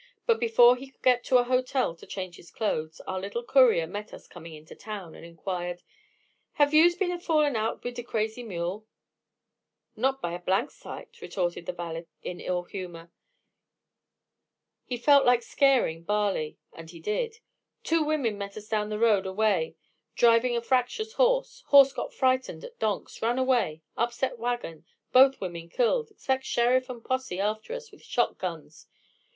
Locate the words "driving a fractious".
20.15-21.13